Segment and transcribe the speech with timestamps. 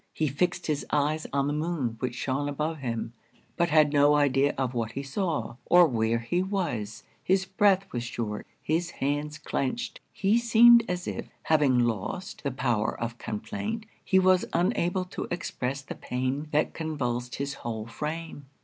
[0.15, 3.13] He fixed his eyes on the moon which shone above him,
[3.55, 8.01] but had no idea of what he saw, or where he was; his breath was
[8.03, 14.17] short, his hands clenched; he seemed as if, having lost the power of complaint, he
[14.17, 18.47] was unable to express the pain that convulsed his whole frame.